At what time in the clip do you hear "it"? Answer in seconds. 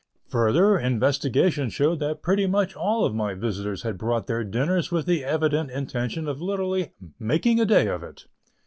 8.01-8.25